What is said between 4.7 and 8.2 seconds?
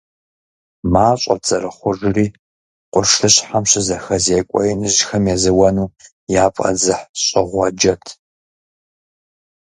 иныжьхэм езэуэну яфӀэдзыхьщӀыгъуэджэт.